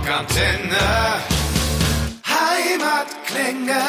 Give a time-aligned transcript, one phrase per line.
[0.00, 0.78] Rockantenne.
[2.24, 3.80] Heimatklänge.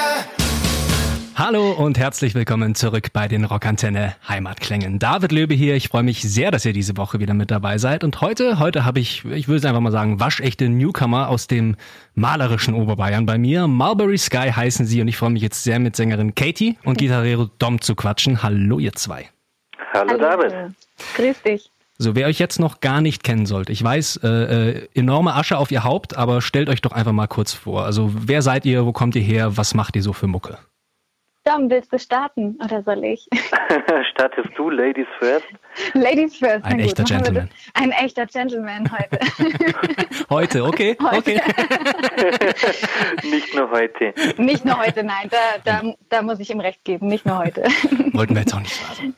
[1.36, 5.00] Hallo und herzlich willkommen zurück bei den Rockantenne Heimatklängen.
[5.00, 5.76] David Löbe hier.
[5.76, 8.04] Ich freue mich sehr, dass ihr diese Woche wieder mit dabei seid.
[8.04, 11.78] Und heute, heute habe ich, ich würde es einfach mal sagen, waschechte Newcomer aus dem
[12.14, 13.68] malerischen Oberbayern bei mir.
[13.68, 17.46] Mulberry Sky heißen sie und ich freue mich jetzt sehr mit Sängerin Katie und Gitarrero
[17.58, 18.44] Dom zu quatschen.
[18.44, 19.30] Hallo ihr zwei.
[19.94, 20.76] Hallo, David.
[21.16, 21.72] Grüß dich.
[22.02, 25.60] So, wer euch jetzt noch gar nicht kennen sollte, ich weiß, äh, äh, enorme Asche
[25.60, 27.86] auf ihr Haupt, aber stellt euch doch einfach mal kurz vor.
[27.86, 30.58] Also, wer seid ihr, wo kommt ihr her, was macht ihr so für Mucke?
[31.44, 33.28] Dom, willst du starten oder soll ich?
[34.14, 35.46] Startest du, Ladies first?
[35.94, 36.66] Ladies first.
[36.66, 37.50] Ein echter Gentleman.
[37.76, 39.20] Ein echter Gentleman heute.
[40.32, 41.40] Heute, okay, okay.
[43.24, 44.14] Nicht nur heute.
[44.38, 47.64] Nicht nur heute, nein, da, da, da muss ich ihm recht geben, nicht nur heute.
[48.14, 49.14] Wollten wir jetzt auch nicht wahr sein.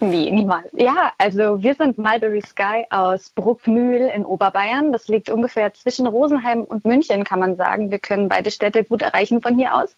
[0.00, 0.70] Nee, niemals.
[0.72, 4.92] Ja, also wir sind Mulberry Sky aus Bruckmühl in Oberbayern.
[4.92, 7.90] Das liegt ungefähr zwischen Rosenheim und München, kann man sagen.
[7.90, 9.94] Wir können beide Städte gut erreichen von hier aus.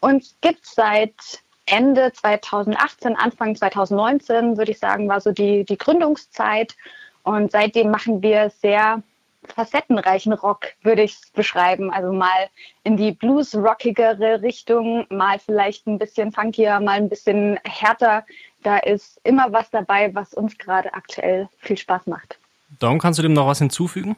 [0.00, 6.76] Uns gibt seit Ende 2018, Anfang 2019, würde ich sagen, war so die, die Gründungszeit.
[7.24, 9.02] Und seitdem machen wir sehr
[9.48, 11.90] facettenreichen Rock, würde ich es beschreiben.
[11.90, 12.48] Also mal
[12.82, 18.24] in die blues-rockigere Richtung, mal vielleicht ein bisschen funkier, mal ein bisschen härter.
[18.64, 22.38] Da ist immer was dabei, was uns gerade aktuell viel Spaß macht.
[22.80, 24.16] Dom, kannst du dem noch was hinzufügen?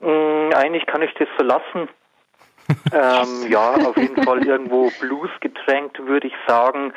[0.00, 1.88] Mm, eigentlich kann ich das so lassen.
[2.92, 6.92] ähm, ja, auf jeden Fall irgendwo Blues getränkt, würde ich sagen.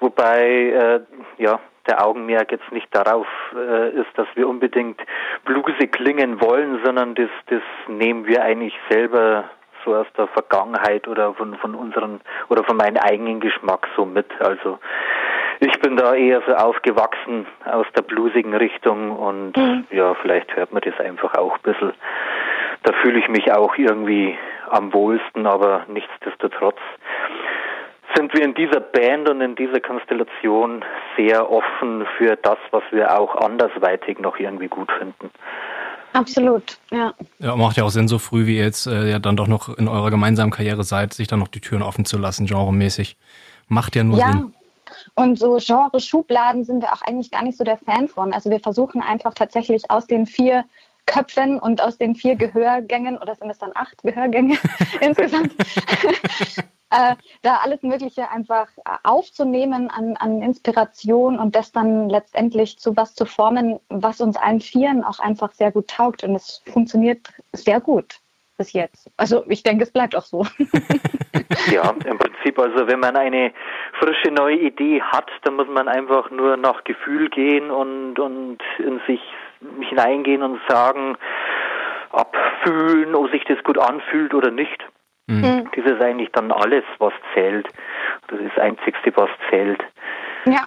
[0.00, 1.00] Wobei, äh,
[1.38, 5.00] ja, der Augenmerk jetzt nicht darauf äh, ist, dass wir unbedingt
[5.44, 9.50] bluesig klingen wollen, sondern das, das nehmen wir eigentlich selber
[9.84, 14.26] so aus der Vergangenheit oder von, von unseren oder von meinem eigenen Geschmack so mit.
[14.40, 14.78] Also
[15.62, 19.52] ich bin da eher so aufgewachsen aus der bluesigen Richtung und
[19.90, 21.92] ja, vielleicht hört man das einfach auch ein bisschen.
[22.82, 24.36] Da fühle ich mich auch irgendwie
[24.70, 26.78] am wohlsten, aber nichtsdestotrotz
[28.16, 30.84] sind wir in dieser Band und in dieser Konstellation
[31.16, 35.30] sehr offen für das, was wir auch andersweitig noch irgendwie gut finden.
[36.12, 37.14] Absolut, ja.
[37.38, 39.70] Ja, macht ja auch Sinn, so früh wie ihr jetzt äh, ja dann doch noch
[39.78, 43.16] in eurer gemeinsamen Karriere seid, sich dann noch die Türen offen zu lassen, genremäßig.
[43.68, 44.32] Macht ja nur Ja.
[44.32, 44.54] Sinn.
[45.14, 48.32] Und so Genre-Schubladen sind wir auch eigentlich gar nicht so der Fan von.
[48.32, 50.64] Also wir versuchen einfach tatsächlich aus den vier
[51.06, 54.56] Köpfen und aus den vier Gehörgängen, oder sind es dann acht Gehörgänge
[55.00, 55.52] insgesamt,
[56.90, 62.96] äh, da alles Mögliche einfach äh, aufzunehmen an, an Inspiration und das dann letztendlich zu
[62.96, 66.22] was zu formen, was uns allen Vieren auch einfach sehr gut taugt.
[66.22, 68.20] Und es funktioniert sehr gut
[68.62, 69.10] bis jetzt.
[69.16, 70.46] Also ich denke, es bleibt auch so.
[71.70, 73.52] Ja, im Prinzip, also wenn man eine
[73.98, 79.00] frische neue Idee hat, dann muss man einfach nur nach Gefühl gehen und, und in
[79.06, 79.20] sich
[79.88, 81.16] hineingehen und sagen,
[82.10, 84.84] abfühlen, ob sich das gut anfühlt oder nicht.
[85.26, 85.68] Mhm.
[85.74, 87.68] Das ist eigentlich dann alles, was zählt.
[88.28, 89.80] Das ist das Einzigste, was zählt.
[90.46, 90.66] ja.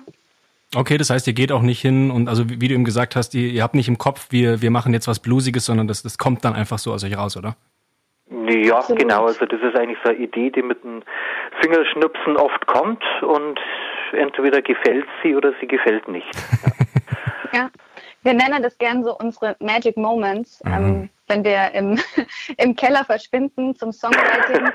[0.76, 3.16] Okay, das heißt, ihr geht auch nicht hin und also wie, wie du eben gesagt
[3.16, 6.04] hast, ihr, ihr habt nicht im Kopf, wir, wir machen jetzt was Bluesiges, sondern das,
[6.04, 7.56] das kommt dann einfach so aus euch raus, oder?
[8.48, 9.02] Ja, Absolut.
[9.02, 9.26] genau.
[9.26, 11.04] Also das ist eigentlich so eine Idee, die mit dem
[11.62, 13.60] Fingerschnipsen oft kommt und
[14.14, 16.28] entweder gefällt sie oder sie gefällt nicht.
[17.54, 17.70] Ja,
[18.24, 21.98] wir nennen das gern so unsere Magic Moments, ähm, wenn wir im,
[22.58, 24.74] im Keller verschwinden zum Songwriting.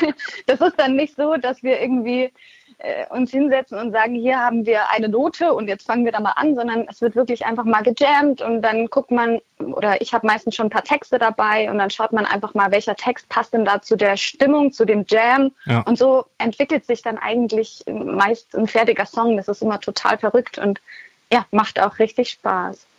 [0.46, 2.30] das ist dann nicht so, dass wir irgendwie
[2.78, 6.20] äh, uns hinsetzen und sagen, hier haben wir eine Note und jetzt fangen wir da
[6.20, 10.14] mal an, sondern es wird wirklich einfach mal gejammt und dann guckt man, oder ich
[10.14, 13.28] habe meistens schon ein paar Texte dabei und dann schaut man einfach mal, welcher Text
[13.28, 15.52] passt denn da zu der Stimmung, zu dem Jam.
[15.66, 15.80] Ja.
[15.80, 19.36] Und so entwickelt sich dann eigentlich meist ein fertiger Song.
[19.36, 20.80] Das ist immer total verrückt und
[21.32, 22.86] ja, macht auch richtig Spaß.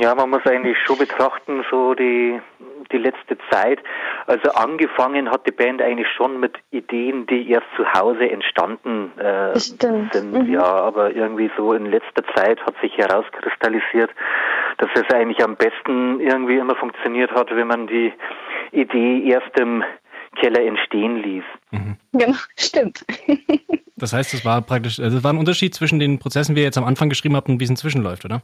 [0.00, 2.40] Ja, man muss eigentlich schon betrachten, so die,
[2.92, 3.80] die letzte Zeit.
[4.26, 9.58] Also angefangen hat die Band eigentlich schon mit Ideen, die erst zu Hause entstanden äh,
[9.58, 10.12] stimmt.
[10.12, 10.32] sind.
[10.32, 10.52] Mhm.
[10.52, 14.10] Ja, aber irgendwie so in letzter Zeit hat sich herauskristallisiert,
[14.78, 18.12] dass es eigentlich am besten irgendwie immer funktioniert hat, wenn man die
[18.72, 19.82] Idee erst im
[20.36, 21.44] Keller entstehen ließ.
[22.12, 23.04] Genau, stimmt.
[23.96, 26.66] Das heißt, das war praktisch, also das war ein Unterschied zwischen den Prozessen, wie ihr
[26.66, 28.42] jetzt am Anfang geschrieben habt und wie es inzwischen läuft, oder?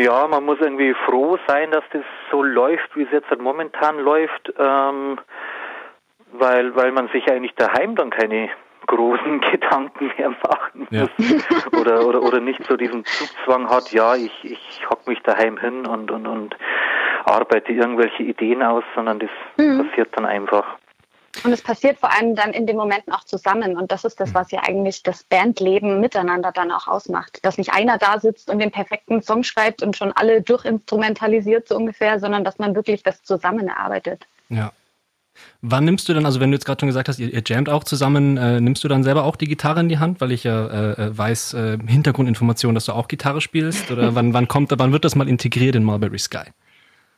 [0.00, 3.98] Ja, man muss irgendwie froh sein, dass das so läuft, wie es jetzt halt momentan
[3.98, 5.18] läuft, ähm,
[6.32, 8.48] weil, weil man sich eigentlich daheim dann keine
[8.86, 11.06] großen Gedanken mehr machen Ja.
[11.18, 15.58] muss oder, oder, oder nicht so diesen Zugzwang hat, ja, ich, ich hock mich daheim
[15.58, 16.56] hin und, und, und
[17.24, 20.78] arbeite irgendwelche Ideen aus, sondern das passiert dann einfach.
[21.44, 23.76] Und es passiert vor allem dann in den Momenten auch zusammen.
[23.76, 27.38] Und das ist das, was ja eigentlich das Bandleben miteinander dann auch ausmacht.
[27.42, 31.76] Dass nicht einer da sitzt und den perfekten Song schreibt und schon alle durchinstrumentalisiert so
[31.76, 34.26] ungefähr, sondern dass man wirklich das zusammen erarbeitet.
[34.48, 34.72] Ja.
[35.62, 37.68] Wann nimmst du dann, also wenn du jetzt gerade schon gesagt hast, ihr, ihr jammt
[37.68, 40.44] auch zusammen, äh, nimmst du dann selber auch die Gitarre in die Hand, weil ich
[40.44, 43.90] ja äh, äh weiß, äh, Hintergrundinformation, dass du auch Gitarre spielst?
[43.90, 46.44] Oder wann, wann kommt, wann wird das mal integriert in Mulberry Sky?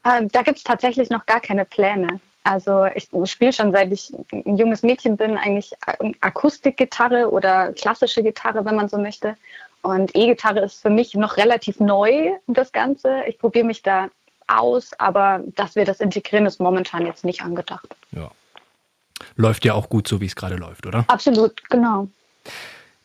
[0.05, 2.21] Ähm, da gibt es tatsächlich noch gar keine Pläne.
[2.45, 5.73] Also ich spiele schon seit ich ein junges Mädchen bin eigentlich
[6.21, 9.37] Akustikgitarre oder klassische Gitarre, wenn man so möchte.
[9.83, 13.25] Und E-Gitarre ist für mich noch relativ neu, das Ganze.
[13.27, 14.09] Ich probiere mich da
[14.47, 17.95] aus, aber dass wir das integrieren, ist momentan jetzt nicht angedacht.
[18.11, 18.31] Ja.
[19.37, 21.05] Läuft ja auch gut so, wie es gerade läuft, oder?
[21.09, 22.09] Absolut, genau.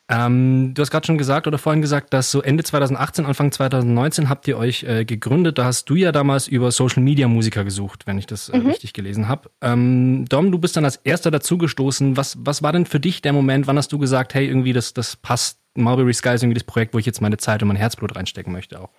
[0.09, 4.29] Ähm, du hast gerade schon gesagt oder vorhin gesagt, dass so Ende 2018, Anfang 2019
[4.29, 5.57] habt ihr euch äh, gegründet.
[5.57, 8.67] Da hast du ja damals über Social Media Musiker gesucht, wenn ich das äh, mhm.
[8.67, 9.49] richtig gelesen habe.
[9.61, 12.15] Ähm, Dom, du bist dann als erster dazugestoßen.
[12.15, 13.67] Was, was war denn für dich der Moment?
[13.67, 16.93] Wann hast du gesagt, hey, irgendwie das, das passt, Mulberry Sky ist irgendwie das Projekt,
[16.93, 18.89] wo ich jetzt meine Zeit und mein Herzblut reinstecken möchte auch?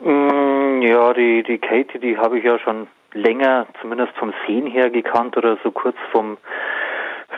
[0.00, 4.90] Mm, ja, die, die Katie, die habe ich ja schon länger, zumindest vom Sehen her
[4.90, 6.36] gekannt oder so kurz vom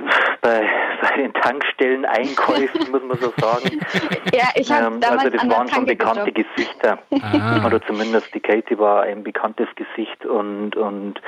[0.40, 0.69] bei,
[1.00, 3.81] bei den Tankstellen-Einkäufen, muss man so sagen.
[4.34, 6.56] ja, ich habe ähm, Also das waren schon bekannte gejobbt.
[6.56, 6.98] Gesichter.
[7.10, 7.66] Ah.
[7.66, 11.20] Oder zumindest die Katie war ein bekanntes Gesicht und, und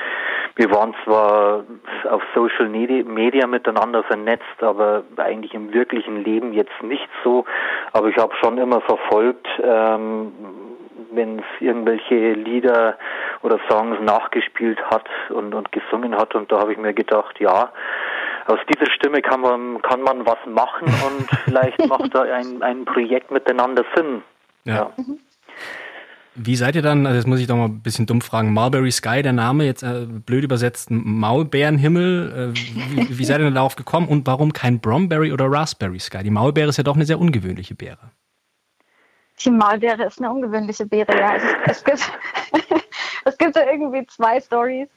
[0.56, 1.64] wir waren zwar
[2.10, 7.44] auf Social Media miteinander vernetzt, aber eigentlich im wirklichen Leben jetzt nicht so.
[7.92, 10.32] Aber ich habe schon immer verfolgt, ähm,
[11.12, 12.98] wenn es irgendwelche Lieder
[13.42, 16.34] oder Songs nachgespielt hat und, und gesungen hat.
[16.34, 17.70] Und da habe ich mir gedacht, ja,
[18.48, 22.84] aus dieser Stimme kann man, kann man was machen und vielleicht macht da ein, ein
[22.84, 24.22] Projekt miteinander Sinn.
[24.64, 24.74] Ja.
[24.74, 25.04] ja.
[26.40, 28.92] Wie seid ihr dann, also jetzt muss ich doch mal ein bisschen dumm fragen, Mulberry
[28.92, 33.74] Sky, der Name, jetzt äh, blöd übersetzt, Maulbeerenhimmel, äh, wie, wie seid ihr denn darauf
[33.74, 36.22] gekommen und warum kein Bromberry oder Raspberry Sky?
[36.22, 38.12] Die Maulbeere ist ja doch eine sehr ungewöhnliche Beere.
[39.44, 41.36] Die Maulbeere ist eine ungewöhnliche Beere, ja.
[41.36, 42.12] Es, es gibt,
[43.24, 44.88] es gibt da irgendwie zwei Stories.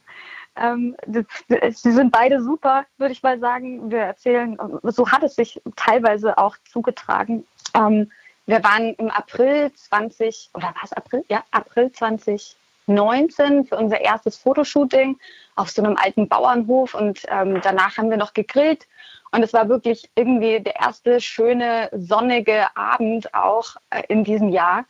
[0.56, 3.90] Ähm, sie sind beide super, würde ich mal sagen.
[3.90, 7.46] Wir erzählen, so hat es sich teilweise auch zugetragen.
[7.74, 8.12] Ähm,
[8.46, 11.24] wir waren im April 20, oder war es April?
[11.30, 15.18] Ja, April 2019 für unser erstes Fotoshooting
[15.56, 18.88] auf so einem alten Bauernhof und ähm, danach haben wir noch gegrillt
[19.32, 24.86] und es war wirklich irgendwie der erste schöne sonnige Abend auch äh, in diesem Jahr.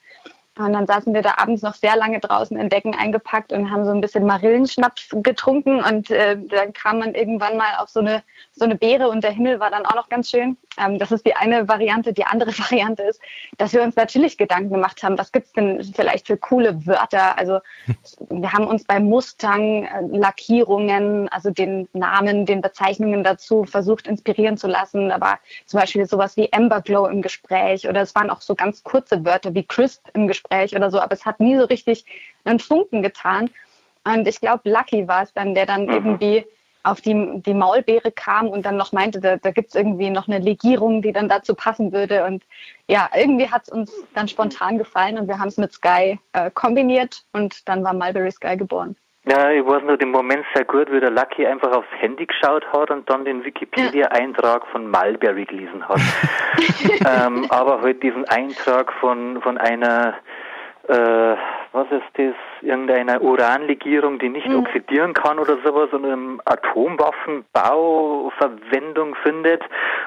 [0.62, 3.86] Und dann saßen wir da abends noch sehr lange draußen in Decken eingepackt und haben
[3.86, 5.84] so ein bisschen Marillenschnaps getrunken.
[5.84, 8.24] Und äh, dann kam man irgendwann mal auf so eine,
[8.54, 10.58] so eine Beere und der Himmel war dann auch noch ganz schön.
[10.78, 12.14] Ähm, das ist die eine Variante.
[12.14, 13.22] Die andere Variante ist,
[13.58, 17.38] dass wir uns natürlich Gedanken gemacht haben, was gibt's denn vielleicht für coole Wörter?
[17.38, 17.60] Also
[18.30, 24.58] wir haben uns bei Mustang, äh, Lackierungen, also den Namen, den Bezeichnungen dazu versucht inspirieren
[24.58, 25.10] zu lassen.
[25.10, 28.84] Da war zum Beispiel sowas wie Amberglow im Gespräch oder es waren auch so ganz
[28.84, 30.51] kurze Wörter wie Crisp im Gespräch.
[30.52, 32.06] Gespräch oder so, aber es hat nie so richtig
[32.44, 33.50] einen Funken getan.
[34.04, 35.92] Und ich glaube, Lucky war es dann, der dann mhm.
[35.92, 36.46] irgendwie
[36.84, 40.28] auf die, die Maulbeere kam und dann noch meinte, da, da gibt es irgendwie noch
[40.28, 42.26] eine Legierung, die dann dazu passen würde.
[42.26, 42.44] Und
[42.88, 46.50] ja, irgendwie hat es uns dann spontan gefallen und wir haben es mit Sky äh,
[46.52, 48.96] kombiniert und dann war Mulberry Sky geboren.
[49.26, 52.66] Ja, ich weiß nur den Moment sehr gut, wie der Lucky einfach aufs Handy geschaut
[52.74, 56.00] hat und dann den Wikipedia-Eintrag von Mulberry gelesen hat.
[57.26, 60.16] ähm, aber halt diesen Eintrag von, von einer
[60.88, 61.36] äh,
[61.74, 64.58] was ist das, irgendeiner Uranlegierung, die nicht mhm.
[64.58, 69.62] oxidieren kann oder sowas und im Atomwaffenbau Verwendung findet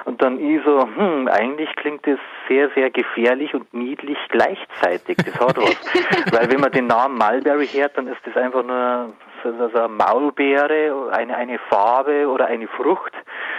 [0.05, 5.17] und dann ich so, hm, eigentlich klingt das sehr, sehr gefährlich und niedlich gleichzeitig.
[5.25, 6.33] Das hat was.
[6.33, 9.13] Weil wenn man den Namen Mulberry hört, dann ist das einfach nur
[9.43, 13.13] so, so eine Maulbeere, eine, eine Farbe oder eine Frucht.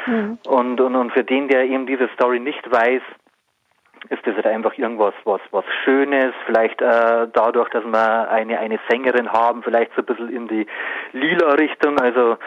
[0.05, 0.38] Mhm.
[0.48, 3.01] Und, und, und für den, der eben diese Story nicht weiß,
[4.09, 8.79] ist das halt einfach irgendwas was was Schönes, vielleicht äh, dadurch, dass wir eine eine
[8.89, 10.67] Sängerin haben, vielleicht so ein bisschen in die
[11.13, 12.38] lila Richtung, also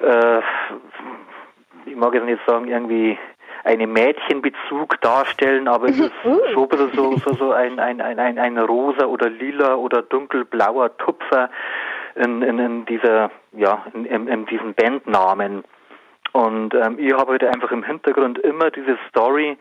[0.00, 0.40] äh,
[1.86, 3.18] ich mag jetzt nicht sagen irgendwie
[3.64, 6.12] einen Mädchenbezug darstellen, aber es ist
[6.52, 10.02] schon ein bisschen so, so, so ein, ein, ein, ein, ein rosa oder lila oder
[10.02, 11.50] dunkelblauer Tupfer
[12.14, 15.64] in, in, in dieser, ja, in, in, in diesem Bandnamen.
[16.32, 19.56] Und ähm, ich habe heute halt einfach im Hintergrund immer diese Story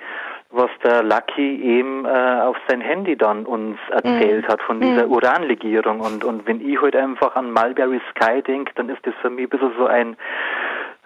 [0.57, 4.51] was der Lucky eben äh, auf sein Handy dann uns erzählt mhm.
[4.51, 5.13] hat von dieser mhm.
[5.13, 6.01] Uranlegierung.
[6.01, 9.45] Und, und wenn ich heute einfach an Mulberry Sky denke, dann ist das für mich
[9.45, 10.17] ein bisschen so ein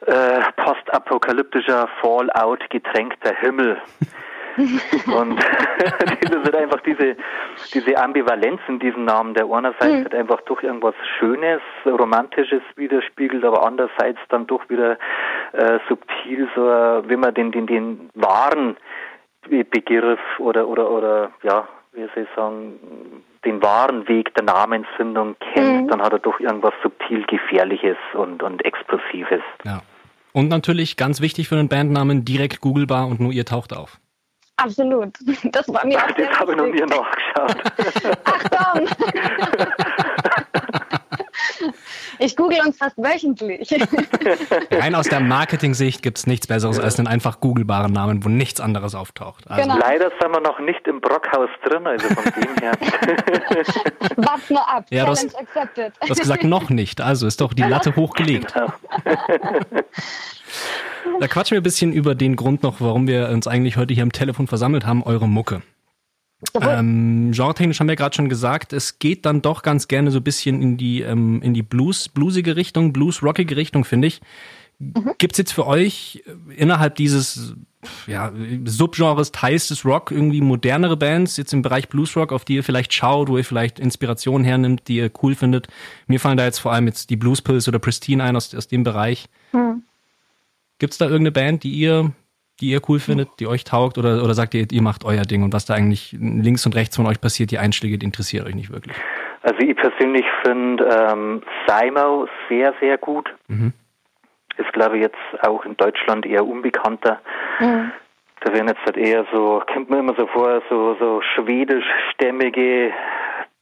[0.08, 3.78] äh, postapokalyptischer Fallout getränkter Himmel.
[4.58, 5.40] und
[5.78, 7.16] das ist einfach diese,
[7.74, 10.04] diese Ambivalenz in diesem Namen, der einerseits mhm.
[10.04, 14.98] halt einfach durch irgendwas Schönes, Romantisches widerspiegelt, aber andererseits dann doch wieder
[15.54, 18.76] äh, subtil, so wie man den, den, den wahren
[19.50, 22.80] Begriff oder, oder, oder, ja, wie soll ich sagen,
[23.44, 25.88] den wahren Weg der Namensfindung kennt, mhm.
[25.88, 29.42] dann hat er doch irgendwas subtil Gefährliches und, und Explosives.
[29.64, 29.82] Ja.
[30.34, 34.00] Und natürlich ganz wichtig für einen Bandnamen, direkt googlebar und nur ihr taucht auf.
[34.58, 35.18] Absolut.
[35.52, 37.56] Das war mir Ach, Das habe ich noch nie nachgeschaut.
[38.26, 38.88] Achtung!
[42.24, 43.68] Ich google uns fast wöchentlich.
[44.72, 48.62] Rein aus der Marketing-Sicht gibt es nichts Besseres als einen einfach googelbaren Namen, wo nichts
[48.62, 49.50] anderes auftaucht.
[49.50, 49.80] Also genau.
[49.80, 52.74] Leider sind wir noch nicht im Brockhaus drin, also von dem her.
[54.18, 54.86] Wart nur ab.
[54.92, 55.94] Ja, du, hast, accepted.
[56.00, 57.02] du hast gesagt, noch nicht.
[57.02, 58.54] Also ist doch die Latte hochgelegt.
[58.54, 58.72] Genau.
[61.20, 64.04] Da quatschen wir ein bisschen über den Grund noch, warum wir uns eigentlich heute hier
[64.04, 65.64] am Telefon versammelt haben, eure Mucke.
[66.60, 70.24] Ähm, genretechnisch haben wir gerade schon gesagt, es geht dann doch ganz gerne so ein
[70.24, 74.22] bisschen in die, ähm, in die Blues, bluesige Richtung, blues-rockige Richtung, finde ich.
[74.80, 75.14] Mhm.
[75.20, 76.24] Gibt es jetzt für euch
[76.56, 77.56] innerhalb dieses
[78.08, 78.32] ja,
[78.66, 82.94] Subgenres Teils des Rock irgendwie modernere Bands jetzt im Bereich Bluesrock, auf die ihr vielleicht
[82.94, 85.68] schaut, wo ihr vielleicht Inspiration hernimmt, die ihr cool findet?
[86.08, 88.68] Mir fallen da jetzt vor allem jetzt die Blues Pills oder Pristine ein aus, aus
[88.68, 89.30] dem Bereich.
[89.52, 89.84] Mhm.
[90.80, 92.12] Gibt es da irgendeine Band, die ihr
[92.62, 93.98] die ihr cool findet, die euch taugt?
[93.98, 96.96] Oder, oder sagt ihr, ihr macht euer Ding und was da eigentlich links und rechts
[96.96, 98.96] von euch passiert, die Einschläge, die interessiert euch nicht wirklich?
[99.44, 103.34] Also ich persönlich finde ähm, Simo sehr, sehr gut.
[103.48, 103.74] Mhm.
[104.58, 107.20] Ist, glaube ich, jetzt auch in Deutschland eher unbekannter.
[107.60, 107.92] Mhm.
[108.42, 112.92] Da werden jetzt halt eher so, kommt mir immer so vor, so, so schwedischstämmige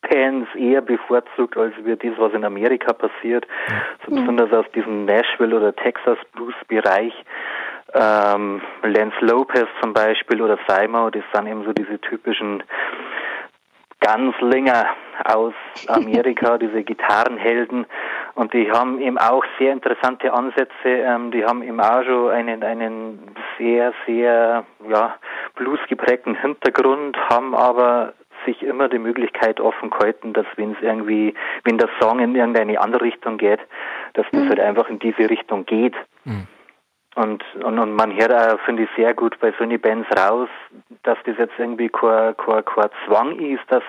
[0.02, 3.46] Bands eher bevorzugt, als wie das, was in Amerika passiert.
[4.06, 4.22] So mhm.
[4.22, 7.14] besonders aus diesem Nashville oder Texas Blues Bereich.
[7.94, 12.64] Ähm, Lance Lopez zum Beispiel oder Simon, das sind eben so diese typischen
[14.00, 14.88] Ganzlinger
[15.26, 15.54] aus
[15.88, 17.86] Amerika, diese Gitarrenhelden.
[18.36, 20.72] Und die haben eben auch sehr interessante Ansätze.
[20.86, 25.16] Ähm, die haben eben auch schon einen, einen sehr, sehr ja,
[25.56, 28.14] bluesgeprägten Hintergrund, haben aber
[28.46, 31.34] sich immer die Möglichkeit offen gehalten, dass wenn es irgendwie,
[31.66, 33.60] wenn der Song in irgendeine andere Richtung geht,
[34.14, 34.50] dass das mhm.
[34.50, 35.96] halt einfach in diese Richtung geht.
[36.24, 36.48] Mhm.
[37.20, 40.48] Und, und, und man hört auch, finde ich, sehr gut bei solchen Bands raus,
[41.04, 43.84] dass das jetzt irgendwie kein, kein, kein Zwang ist, dass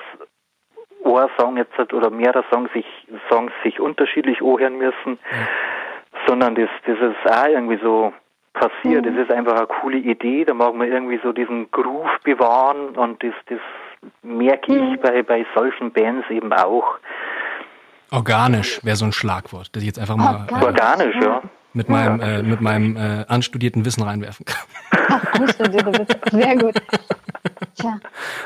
[1.05, 2.87] ein Song jetzt oder mehrere Songs sich,
[3.29, 6.27] Songs sich unterschiedlich anhören müssen, ja.
[6.27, 8.13] sondern das, das ist auch irgendwie so
[8.53, 9.05] passiert.
[9.05, 9.15] Mhm.
[9.15, 13.23] Das ist einfach eine coole Idee, da mag man irgendwie so diesen Groove bewahren und
[13.23, 13.61] das, das
[14.23, 15.01] merke ich mhm.
[15.01, 16.99] bei, bei solchen Bands eben auch.
[18.11, 20.47] Organisch wäre so ein Schlagwort, das ich jetzt einfach mal.
[20.49, 25.21] Äh, Organisch ja mit meinem, äh, mit meinem äh, anstudierten Wissen reinwerfen kann.
[25.33, 26.75] Anstudierte Wissen, sehr gut.
[27.75, 28.01] Tja.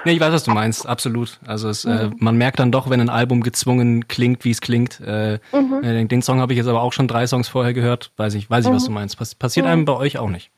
[0.04, 1.38] Nee, ich weiß, was du meinst, absolut.
[1.47, 2.12] Also es, äh, mhm.
[2.12, 5.00] äh, man merkt dann doch, wenn ein Album gezwungen klingt, wie es klingt.
[5.00, 5.83] Äh, mhm.
[5.83, 8.12] Äh, den Song habe ich jetzt aber auch schon drei Songs vorher gehört.
[8.16, 8.76] Weiß ich, weiß ich, mhm.
[8.76, 9.18] was du meinst.
[9.18, 9.87] Pass passiert einem mhm.
[9.87, 10.50] bei euch auch nicht.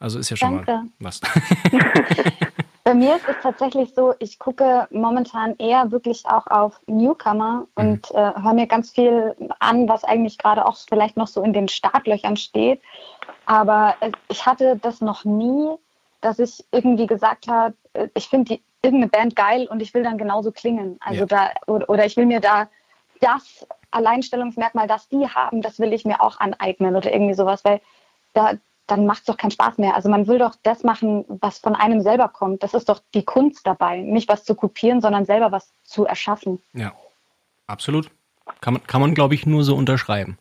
[0.00, 0.72] Also ist ja schon Danke.
[0.72, 1.20] mal was.
[2.84, 8.10] Bei mir ist es tatsächlich so, ich gucke momentan eher wirklich auch auf Newcomer und
[8.12, 8.18] mhm.
[8.18, 11.68] äh, höre mir ganz viel an, was eigentlich gerade auch vielleicht noch so in den
[11.68, 12.80] Startlöchern steht.
[13.46, 15.76] Aber äh, ich hatte das noch nie,
[16.20, 20.18] dass ich irgendwie gesagt habe, äh, ich finde irgendeine Band geil und ich will dann
[20.18, 20.98] genauso klingen.
[21.00, 21.26] Also ja.
[21.26, 22.68] da, oder, oder ich will mir da
[23.20, 27.80] das Alleinstellungsmerkmal, das die haben, das will ich mir auch aneignen oder irgendwie sowas, weil
[28.34, 28.54] da,
[28.86, 29.94] dann macht es doch keinen Spaß mehr.
[29.94, 32.62] Also man will doch das machen, was von einem selber kommt.
[32.62, 33.98] Das ist doch die Kunst dabei.
[33.98, 36.60] Nicht was zu kopieren, sondern selber was zu erschaffen.
[36.72, 36.92] Ja,
[37.66, 38.10] absolut.
[38.60, 40.38] Kann man, kann man glaube ich, nur so unterschreiben.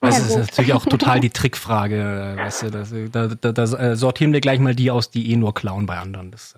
[0.00, 2.34] Das ist natürlich auch total die Trickfrage.
[2.36, 5.36] Weißt du, das, da, da, da, äh, sortieren wir gleich mal die aus, die eh
[5.36, 6.30] nur klauen bei anderen.
[6.32, 6.56] Das,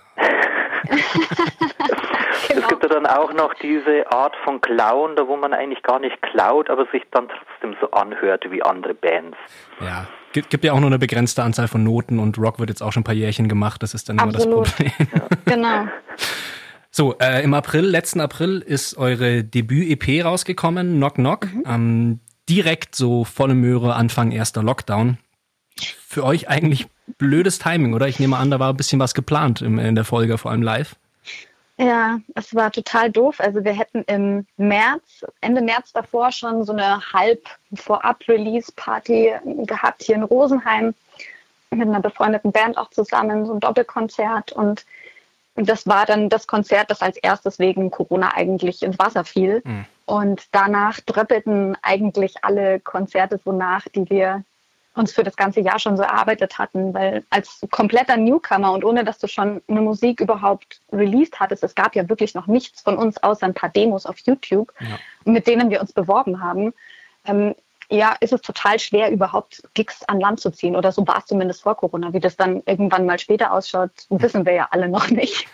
[0.87, 1.01] Genau.
[2.49, 5.99] Es gibt ja dann auch noch diese Art von Klauen, da wo man eigentlich gar
[5.99, 9.37] nicht klaut, aber sich dann trotzdem so anhört wie andere Bands.
[9.81, 12.83] Ja, gibt, gibt ja auch nur eine begrenzte Anzahl von Noten und Rock wird jetzt
[12.83, 14.47] auch schon ein paar Jährchen gemacht, das ist dann Absolut.
[14.47, 15.09] immer das Problem.
[15.15, 15.29] Ja.
[15.47, 15.89] Genau.
[16.97, 21.53] So, äh, im April, letzten April ist eure Debüt-EP rausgekommen, Knock Knock.
[21.53, 21.65] Mhm.
[21.67, 25.19] Ähm, direkt so volle Möhre, Anfang erster Lockdown.
[26.07, 26.87] Für euch eigentlich
[27.19, 28.07] blödes Timing, oder?
[28.07, 30.63] Ich nehme an, da war ein bisschen was geplant in, in der Folge, vor allem
[30.63, 30.95] live.
[31.77, 33.41] Ja, es war total doof.
[33.41, 40.15] Also wir hätten im März, Ende März davor schon so eine halb Vorab-Release-Party gehabt hier
[40.15, 40.95] in Rosenheim
[41.71, 44.85] mit einer befreundeten Band auch zusammen, so ein Doppelkonzert und
[45.57, 49.63] das war dann das Konzert, das als erstes wegen Corona eigentlich ins Wasser fiel.
[49.65, 49.85] Mhm.
[50.05, 54.45] Und danach dröppelten eigentlich alle Konzerte so nach, die wir
[54.95, 59.05] uns für das ganze Jahr schon so erarbeitet hatten, weil als kompletter Newcomer und ohne
[59.05, 62.97] dass du schon eine Musik überhaupt released hattest, es gab ja wirklich noch nichts von
[62.97, 64.99] uns außer ein paar Demos auf YouTube, ja.
[65.25, 66.73] mit denen wir uns beworben haben.
[67.27, 67.55] Ähm,
[67.91, 70.77] ja, ist es total schwer, überhaupt Gigs an Land zu ziehen.
[70.77, 72.13] Oder so war es zumindest vor Corona.
[72.13, 75.49] Wie das dann irgendwann mal später ausschaut, wissen wir ja alle noch nicht.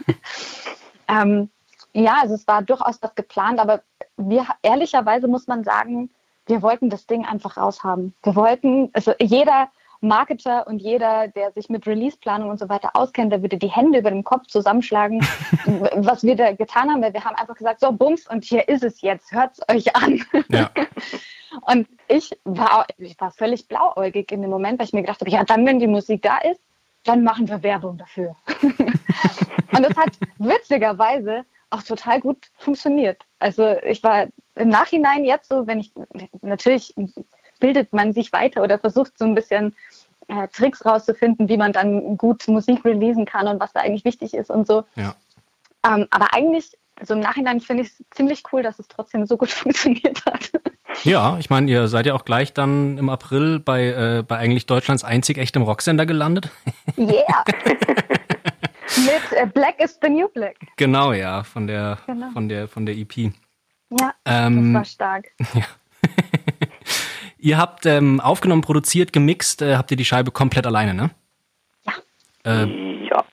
[1.09, 1.51] ähm,
[1.93, 3.83] ja, also es war durchaus was geplant, aber
[4.17, 6.11] wir ehrlicherweise muss man sagen,
[6.51, 8.15] wir wollten das Ding einfach raushaben.
[8.23, 9.71] Wir wollten, also jeder
[10.03, 13.99] Marketer und jeder, der sich mit Release-Planung und so weiter auskennt, der würde die Hände
[13.99, 15.21] über den Kopf zusammenschlagen,
[15.95, 17.03] was wir da getan haben.
[17.03, 19.95] Weil wir haben einfach gesagt, so Bums und hier ist es jetzt, hört es euch
[19.95, 20.23] an.
[20.49, 20.71] Ja.
[21.63, 25.31] und ich war, ich war völlig blauäugig in dem Moment, weil ich mir gedacht habe,
[25.31, 26.61] ja dann, wenn die Musik da ist,
[27.05, 28.35] dann machen wir Werbung dafür.
[28.63, 33.23] und das hat witzigerweise auch total gut funktioniert.
[33.39, 34.27] Also ich war
[34.61, 35.93] im Nachhinein jetzt so, wenn ich
[36.43, 36.95] natürlich
[37.61, 39.75] bildet man sich weiter oder versucht so ein bisschen
[40.29, 44.35] äh, Tricks rauszufinden, wie man dann gut Musik releasen kann und was da eigentlich wichtig
[44.35, 44.85] ist und so.
[44.97, 45.15] Ja.
[45.87, 49.37] Ähm, aber eigentlich, so im Nachhinein finde ich es ziemlich cool, dass es trotzdem so
[49.37, 50.51] gut funktioniert hat.
[51.05, 54.67] Ja, ich meine, ihr seid ja auch gleich dann im April bei, äh, bei eigentlich
[54.67, 56.51] Deutschlands einzig echtem Rocksender gelandet.
[56.99, 57.45] Yeah.
[58.97, 60.57] Mit äh, Black is the New Black.
[60.77, 62.31] Genau, ja, von der, genau.
[62.31, 63.33] von der, von der EP.
[63.91, 65.25] Ja, ähm, das war stark.
[65.55, 65.63] Ja.
[67.39, 71.11] Ihr habt ähm, aufgenommen, produziert, gemixt, äh, habt ihr die Scheibe komplett alleine, ne?
[71.87, 71.93] Ja.
[72.45, 72.67] Äh,
[73.09, 73.25] ja.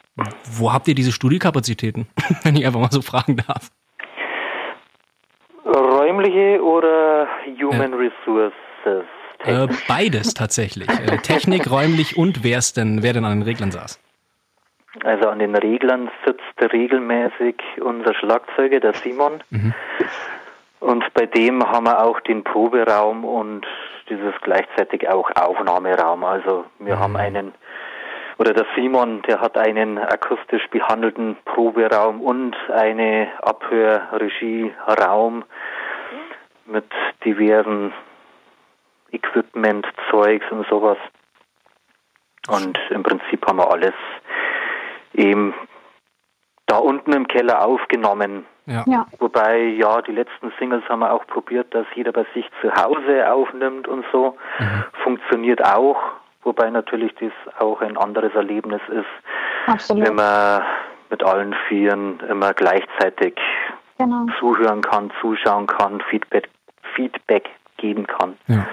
[0.44, 2.08] Wo habt ihr diese Studiokapazitäten,
[2.44, 3.70] wenn ich einfach mal so fragen darf?
[5.66, 7.28] Räumliche oder
[7.62, 9.06] Human äh, Resources?
[9.44, 10.90] Äh, beides tatsächlich.
[10.90, 14.00] Äh, Technik, räumlich und wer es denn, wer denn an den Reglern saß?
[15.04, 19.44] Also an den Reglern sitzt regelmäßig unser Schlagzeuger, der Simon.
[19.50, 19.74] Mhm.
[20.80, 23.66] Und bei dem haben wir auch den Proberaum und
[24.10, 26.24] dieses gleichzeitig auch Aufnahmeraum.
[26.24, 27.00] Also wir mhm.
[27.00, 27.54] haben einen,
[28.38, 35.44] oder der Simon, der hat einen akustisch behandelten Proberaum und eine Abhörregieraum
[36.66, 36.86] mit
[37.26, 37.94] diversen
[39.12, 40.98] Equipment, Zeugs und sowas.
[42.50, 43.94] Und im Prinzip haben wir alles
[45.14, 45.54] eben
[46.66, 48.46] da unten im Keller aufgenommen.
[48.68, 48.84] Ja.
[48.86, 49.08] ja.
[49.20, 53.32] Wobei, ja, die letzten Singles haben wir auch probiert, dass jeder bei sich zu Hause
[53.32, 54.38] aufnimmt und so.
[54.60, 54.84] Mhm.
[55.04, 55.98] Funktioniert auch,
[56.44, 59.06] wobei natürlich das auch ein anderes Erlebnis ist,
[59.68, 60.06] Absolut.
[60.06, 60.62] wenn man
[61.10, 63.36] mit allen Vieren immer gleichzeitig
[63.98, 64.26] genau.
[64.38, 66.50] zuhören kann, zuschauen kann, Feedback,
[66.94, 68.38] Feedback geben kann.
[68.48, 68.68] Ja.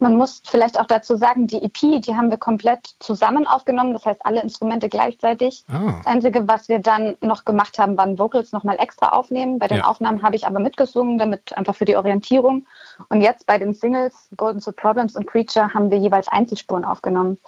[0.00, 4.06] Man muss vielleicht auch dazu sagen, die EP, die haben wir komplett zusammen aufgenommen, das
[4.06, 5.64] heißt alle Instrumente gleichzeitig.
[5.68, 5.90] Oh.
[5.98, 9.58] Das Einzige, was wir dann noch gemacht haben, waren Vocals nochmal extra aufnehmen.
[9.58, 9.84] Bei den ja.
[9.84, 12.66] Aufnahmen habe ich aber mitgesungen, damit einfach für die Orientierung.
[13.08, 17.38] Und jetzt bei den Singles Golden Soul Problems und Creature haben wir jeweils Einzelspuren aufgenommen.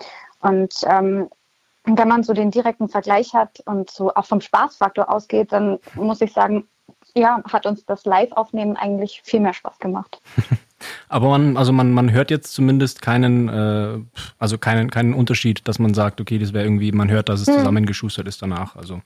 [0.40, 1.30] Und ähm,
[1.84, 6.20] wenn man so den direkten Vergleich hat und so auch vom Spaßfaktor ausgeht, dann muss
[6.20, 6.68] ich sagen,
[7.14, 10.20] ja, hat uns das Live-Aufnehmen eigentlich viel mehr Spaß gemacht.
[11.08, 13.98] Aber man, also man, man hört jetzt zumindest keinen, äh,
[14.38, 17.48] also keinen, keinen Unterschied, dass man sagt, okay, das wäre irgendwie, man hört, dass es
[17.48, 17.58] hm.
[17.58, 18.76] zusammengeschustert ist danach.
[18.76, 19.00] Also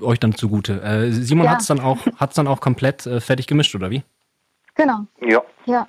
[0.00, 0.82] euch dann zugute.
[0.82, 1.52] Äh, Simon ja.
[1.52, 4.02] hat es dann auch, hat's dann auch komplett äh, fertig gemischt, oder wie?
[4.74, 5.06] Genau.
[5.20, 5.42] Ja.
[5.66, 5.86] Ja.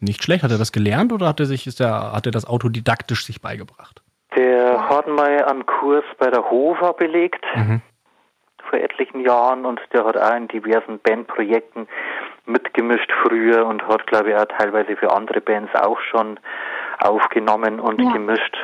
[0.00, 0.44] Nicht schlecht.
[0.44, 3.40] Hat er das gelernt oder hat er sich, ist der, hat er das autodidaktisch sich
[3.40, 4.02] beigebracht?
[4.36, 7.44] Der hat mal einen Kurs bei der Hofer belegt.
[7.56, 7.82] Mhm
[8.68, 11.88] vor etlichen Jahren und der hat auch in diversen Bandprojekten
[12.46, 16.38] mitgemischt früher und hat, glaube ich, auch teilweise für andere Bands auch schon
[17.00, 18.12] aufgenommen und ja.
[18.12, 18.56] gemischt.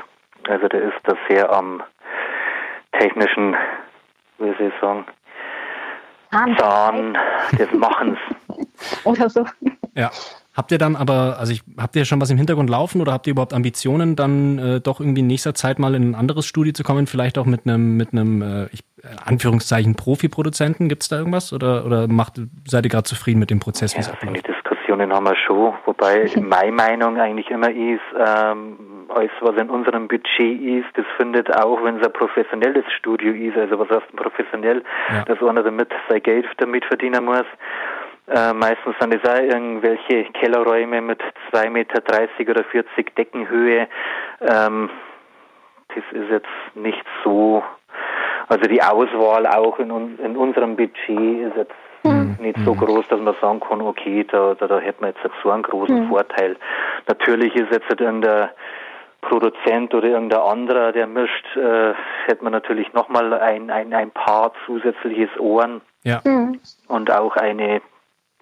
[0.48, 1.82] Also der ist da sehr am
[2.98, 3.56] technischen,
[4.38, 5.04] wie soll ich sagen,
[6.58, 7.16] Zahn
[7.58, 8.18] des Machens.
[9.04, 9.44] Oder so.
[9.94, 10.10] Ja.
[10.56, 13.26] Habt ihr dann aber, also ich, habt ihr schon was im Hintergrund laufen oder habt
[13.26, 16.72] ihr überhaupt Ambitionen, dann äh, doch irgendwie in nächster Zeit mal in ein anderes Studio
[16.72, 20.88] zu kommen, vielleicht auch mit einem, mit einem, äh, ich, äh, Anführungszeichen Profi-Produzenten?
[20.88, 24.00] Gibt es da irgendwas oder, oder macht, seid ihr gerade zufrieden mit dem Prozess, wie
[24.00, 24.36] es abläuft?
[24.36, 28.76] Die Diskussionen haben wir schon, wobei meine Meinung eigentlich immer ist, ähm,
[29.08, 33.56] alles was in unserem Budget ist, das findet auch, wenn es ein professionelles Studio ist,
[33.56, 35.24] also was heißt professionell, ja.
[35.24, 37.44] dass einer damit sein Geld damit verdienen muss.
[38.26, 41.20] Äh, meistens sind es auch irgendwelche Kellerräume mit
[41.52, 42.02] 2,30 Meter
[42.50, 43.87] oder 40 Deckenhöhe.
[44.40, 44.90] Ähm,
[45.88, 47.62] das ist jetzt nicht so,
[48.48, 52.37] also die Auswahl auch in, in unserem Budget ist jetzt mhm.
[52.40, 55.50] nicht so groß, dass man sagen kann, okay, da, da, da hätte man jetzt so
[55.50, 56.08] einen großen mhm.
[56.08, 56.56] Vorteil.
[57.06, 58.48] Natürlich ist jetzt irgendein
[59.20, 61.92] Produzent oder irgendein anderer, der mischt, äh,
[62.26, 66.20] hätte man natürlich nochmal ein, ein, ein paar zusätzliches Ohren ja.
[66.24, 66.60] Mhm.
[66.88, 67.80] und auch eine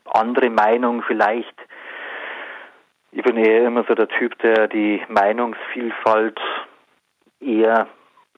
[0.07, 1.55] andere Meinung vielleicht.
[3.13, 6.41] Ich bin eher immer so der Typ, der die Meinungsvielfalt
[7.41, 7.87] eher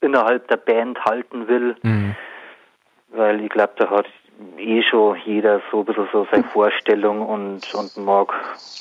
[0.01, 2.17] innerhalb der Band halten will, mhm.
[3.09, 4.07] weil ich glaube, da hat
[4.59, 8.33] eh schon jeder so ein bisschen so seine Vorstellung und, und mag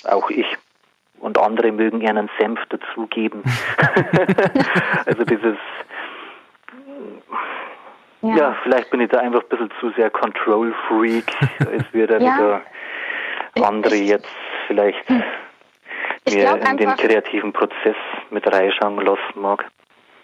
[0.05, 0.47] auch ich
[1.19, 3.43] und andere mögen eher einen Senf dazugeben.
[5.05, 5.57] also dieses
[8.23, 8.35] ja.
[8.35, 8.57] ja.
[8.63, 11.25] vielleicht bin ich da einfach ein bisschen zu sehr Control-Freak.
[11.59, 12.35] es wird da ja.
[12.35, 12.61] wieder
[13.61, 14.27] andere jetzt
[14.67, 15.03] vielleicht
[16.25, 17.95] ich mir in den kreativen Prozess
[18.31, 19.65] mit reinschauen lassen mag.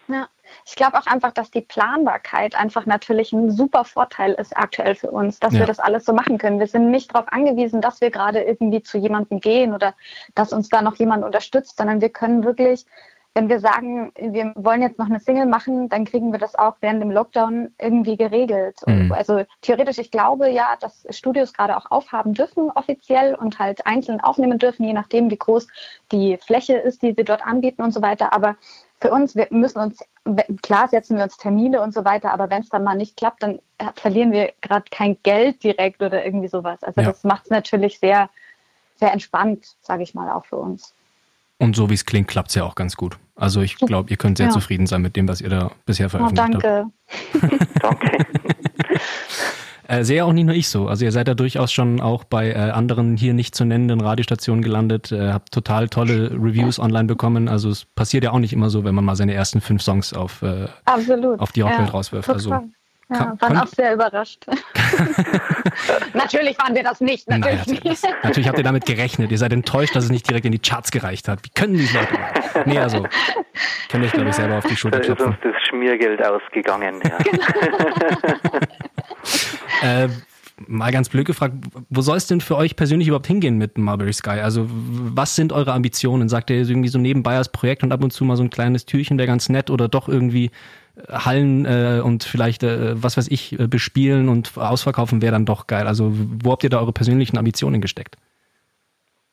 [0.08, 0.28] Ja,
[0.66, 5.12] ich glaube auch einfach, dass die Planbarkeit einfach natürlich ein super Vorteil ist aktuell für
[5.12, 5.60] uns, dass ja.
[5.60, 6.60] wir das alles so machen können.
[6.60, 9.94] Wir sind nicht darauf angewiesen, dass wir gerade irgendwie zu jemandem gehen oder
[10.34, 12.86] dass uns da noch jemand unterstützt, sondern wir können wirklich
[13.36, 16.76] wenn wir sagen, wir wollen jetzt noch eine Single machen, dann kriegen wir das auch
[16.82, 18.80] während dem Lockdown irgendwie geregelt.
[18.86, 19.12] Mhm.
[19.12, 24.20] Also theoretisch, ich glaube ja, dass Studios gerade auch aufhaben dürfen offiziell und halt einzeln
[24.20, 25.68] aufnehmen dürfen, je nachdem, wie groß
[26.12, 28.34] die Fläche ist, die sie dort anbieten und so weiter.
[28.34, 28.56] Aber
[29.00, 30.04] für uns, wir müssen uns,
[30.62, 33.44] klar setzen wir uns Termine und so weiter, aber wenn es dann mal nicht klappt,
[33.44, 33.60] dann
[33.96, 36.84] verlieren wir gerade kein Geld direkt oder irgendwie sowas.
[36.84, 37.08] Also ja.
[37.08, 38.30] das macht es natürlich sehr,
[38.96, 40.94] sehr entspannt, sage ich mal, auch für uns.
[41.60, 43.18] Und so wie es klingt, klappt es ja auch ganz gut.
[43.36, 44.52] Also ich glaube, ihr könnt sehr ja.
[44.52, 46.86] zufrieden sein mit dem, was ihr da bisher veröffentlicht oh, danke.
[47.84, 48.02] habt.
[48.02, 48.26] danke.
[49.90, 50.88] Äh, sehe auch nicht nur ich so.
[50.88, 54.64] Also ihr seid da durchaus schon auch bei äh, anderen hier nicht zu nennenden Radiostationen
[54.64, 57.48] gelandet, äh, habt total tolle Reviews online bekommen.
[57.48, 60.14] Also es passiert ja auch nicht immer so, wenn man mal seine ersten fünf Songs
[60.14, 62.30] auf, äh, auf die Rockwelt ja, rauswirft.
[62.30, 62.52] Also
[63.10, 64.46] ja, waren auch sehr überrascht.
[66.14, 67.30] natürlich waren wir das nicht.
[67.30, 68.08] Natürlich, Nein, nicht.
[68.24, 69.32] natürlich habt ihr damit gerechnet.
[69.32, 71.40] Ihr seid enttäuscht, dass es nicht direkt in die Charts gereicht hat.
[71.44, 72.64] Wie können die Leute machen?
[72.66, 73.06] Nee, also,
[73.90, 75.26] könnt ihr, glaube ich, selber auf die Schulter klopfen.
[75.26, 77.02] Da ist uns das Schmiergeld ausgegangen.
[77.04, 77.18] Ja.
[80.04, 80.10] äh,
[80.68, 81.56] mal ganz blöd gefragt,
[81.90, 84.42] wo soll es denn für euch persönlich überhaupt hingehen mit Mulberry Sky?
[84.42, 86.30] Also was sind eure Ambitionen?
[86.30, 88.86] Sagt ihr irgendwie so nebenbei als Projekt und ab und zu mal so ein kleines
[88.86, 90.52] Türchen wäre ganz nett oder doch irgendwie
[91.08, 95.68] Hallen äh, und vielleicht, äh, was weiß ich, äh, bespielen und ausverkaufen wäre dann doch
[95.68, 95.88] geil.
[95.88, 98.16] Also wo habt ihr da eure persönlichen Ambitionen gesteckt?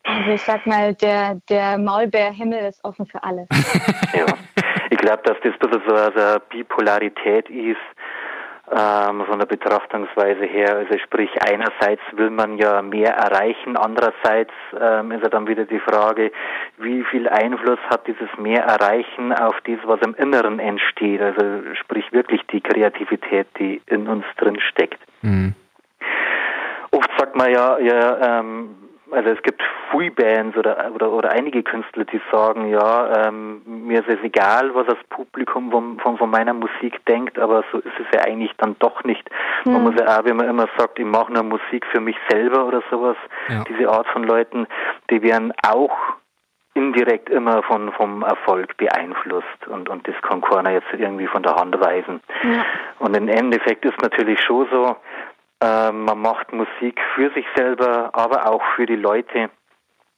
[0.04, 3.46] Also ich sag mal, der, der Maulbeerhimmel ist offen für alle.
[4.14, 4.26] ja,
[4.90, 7.76] ich glaube, dass das ein bisschen so eine Bipolarität ist
[8.70, 10.76] ähm, von der Betrachtungsweise her.
[10.76, 15.78] Also sprich, einerseits will man ja mehr erreichen, andererseits ähm, ist ja dann wieder die
[15.78, 16.32] Frage,
[16.78, 21.20] wie viel Einfluss hat dieses mehr Erreichen auf das, was im Inneren entsteht.
[21.20, 25.00] Also sprich wirklich die Kreativität, die in uns drin steckt.
[25.22, 25.54] Mhm.
[26.90, 31.62] Oft sagt man ja, ja ähm, also es gibt viele Bands oder, oder, oder einige
[31.62, 36.30] Künstler, die sagen, ja, ähm, mir ist es egal, was das Publikum von, von, von
[36.30, 39.28] meiner Musik denkt, aber so ist es ja eigentlich dann doch nicht.
[39.64, 39.72] Mhm.
[39.72, 39.90] Man hm.
[39.90, 42.82] muss ja auch, wenn man immer sagt, ich mache nur Musik für mich selber oder
[42.90, 43.16] sowas,
[43.48, 43.64] ja.
[43.64, 44.66] diese Art von Leuten,
[45.10, 45.96] die werden auch
[46.74, 51.56] indirekt immer von vom Erfolg beeinflusst und und das kann keiner jetzt irgendwie von der
[51.56, 52.20] Hand weisen.
[52.42, 52.66] Ja.
[52.98, 54.94] Und im Endeffekt ist natürlich schon so,
[55.60, 59.50] äh, man macht Musik für sich selber, aber auch für die Leute.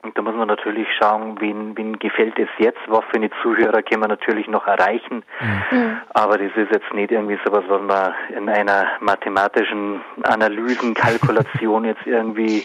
[0.03, 3.83] Und da muss man natürlich schauen, wen, wen gefällt es jetzt, was für eine Zuhörer
[3.83, 5.25] kann man natürlich noch erreichen.
[5.41, 6.01] Mhm.
[6.15, 12.07] Aber das ist jetzt nicht irgendwie sowas, was man in einer mathematischen Analysen, Kalkulation jetzt
[12.07, 12.65] irgendwie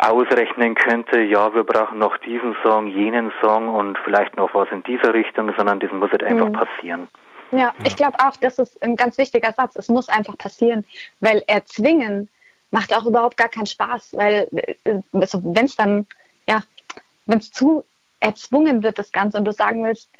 [0.00, 4.82] ausrechnen könnte, ja, wir brauchen noch diesen Song, jenen Song und vielleicht noch was in
[4.82, 6.52] dieser Richtung, sondern das muss halt einfach mhm.
[6.52, 7.08] passieren.
[7.52, 9.76] Ja, ich glaube auch, das ist ein ganz wichtiger Satz.
[9.76, 10.84] Es muss einfach passieren,
[11.20, 12.28] weil erzwingen
[12.70, 14.48] macht auch überhaupt gar keinen Spaß, weil
[14.84, 16.06] äh, also wenn es dann,
[16.48, 16.62] ja,
[17.26, 17.84] wenn es zu
[18.20, 20.10] erzwungen wird, das Ganze, und du sagen willst,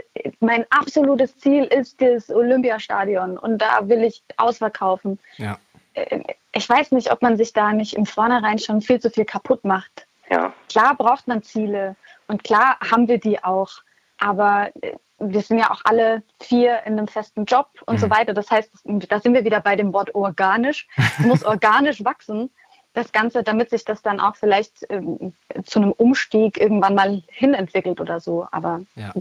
[0.40, 5.18] mein absolutes Ziel ist das Olympiastadion und da will ich ausverkaufen.
[5.36, 5.58] Ja.
[5.94, 6.20] Äh,
[6.52, 9.64] ich weiß nicht, ob man sich da nicht im Vornherein schon viel zu viel kaputt
[9.64, 10.06] macht.
[10.30, 10.52] Ja.
[10.68, 11.94] Klar braucht man Ziele
[12.26, 13.70] und klar haben wir die auch,
[14.18, 17.98] aber äh, wir sind ja auch alle vier in einem festen Job und mhm.
[17.98, 18.34] so weiter.
[18.34, 20.88] Das heißt, da sind wir wieder bei dem Wort organisch.
[20.96, 22.50] Es muss organisch wachsen,
[22.94, 25.32] das Ganze, damit sich das dann auch vielleicht ähm,
[25.64, 28.48] zu einem Umstieg irgendwann mal hinentwickelt oder so.
[28.50, 29.12] Aber ja.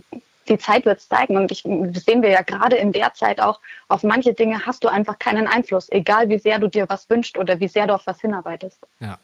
[0.47, 1.37] die Zeit wird es zeigen.
[1.37, 3.59] Und ich, das sehen wir ja gerade in der Zeit auch,
[3.89, 7.37] auf manche Dinge hast du einfach keinen Einfluss, egal wie sehr du dir was wünschst
[7.37, 8.79] oder wie sehr du auf was hinarbeitest.
[8.99, 9.19] Ja.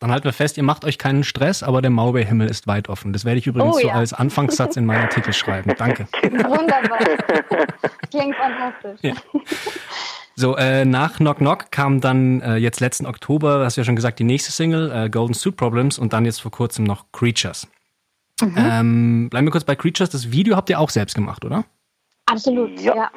[0.00, 3.12] Dann halten wir fest, ihr macht euch keinen Stress, aber der Maulbeerhimmel ist weit offen.
[3.12, 3.84] Das werde ich übrigens oh, ja.
[3.84, 5.74] so als Anfangssatz in meinen Artikel schreiben.
[5.76, 6.08] Danke.
[6.22, 6.50] Genau.
[6.50, 6.98] Wunderbar.
[8.10, 8.98] Klingt fantastisch.
[9.02, 9.14] Ja.
[10.36, 13.96] So, äh, nach Knock Knock kam dann äh, jetzt letzten Oktober, hast du ja schon
[13.96, 17.66] gesagt, die nächste Single, äh, Golden Suit Problems und dann jetzt vor kurzem noch Creatures.
[18.40, 18.54] Mhm.
[18.56, 20.08] Ähm, bleiben wir kurz bei Creatures.
[20.08, 21.64] Das Video habt ihr auch selbst gemacht, oder?
[22.26, 22.94] Absolut, ja.
[22.94, 23.10] ja.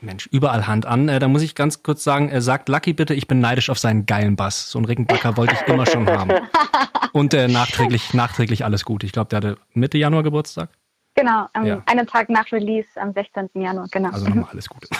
[0.00, 1.08] Mensch, überall Hand an.
[1.08, 3.78] Äh, da muss ich ganz kurz sagen, äh, sagt Lucky bitte, ich bin neidisch auf
[3.78, 4.70] seinen geilen Bass.
[4.70, 6.30] So einen Rickenbacker wollte ich immer schon haben.
[7.12, 9.02] Und äh, nachträglich, nachträglich alles gut.
[9.02, 10.70] Ich glaube, der hatte Mitte Januar Geburtstag.
[11.14, 11.82] Genau, am, ja.
[11.86, 13.48] einen Tag nach Release am 16.
[13.54, 14.10] Januar, genau.
[14.10, 14.88] Also nochmal alles Gute.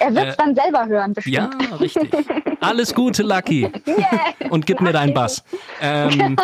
[0.00, 1.36] Er wird es äh, dann selber hören, bestimmt.
[1.36, 2.10] Ja, richtig.
[2.60, 3.70] Alles Gute, Lucky.
[3.86, 4.84] Yeah, Und gib Lucky.
[4.84, 5.44] mir deinen Bass.
[5.80, 6.36] Ähm,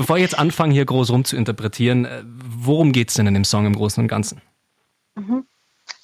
[0.00, 3.34] Bevor ich jetzt anfange, hier groß rum zu interpretieren, äh, worum geht es denn in
[3.34, 4.40] dem Song im Großen und Ganzen?
[5.14, 5.44] Mhm.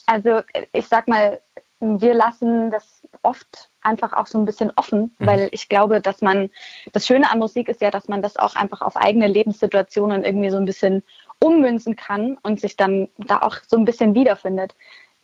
[0.06, 0.40] Also
[0.72, 1.40] ich sag mal,
[1.80, 5.26] wir lassen das oft einfach auch so ein bisschen offen, mhm.
[5.26, 6.50] weil ich glaube, dass man,
[6.92, 10.50] das Schöne an Musik ist ja, dass man das auch einfach auf eigene Lebenssituationen irgendwie
[10.50, 11.02] so ein bisschen
[11.42, 14.74] ummünzen kann und sich dann da auch so ein bisschen wiederfindet.